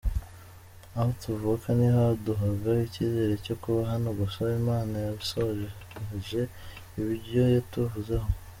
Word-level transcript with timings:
Aho 0.97 1.09
tuvuka 1.21 1.67
ntihaduhaga 1.77 2.71
icyizere 2.87 3.33
cyo 3.45 3.55
kuba 3.61 3.81
hano 3.91 4.09
gusa 4.19 4.39
Imana 4.61 4.95
yasohoje 5.07 6.41
ibyo 6.99 7.41
yatuvuzeho. 7.57 8.27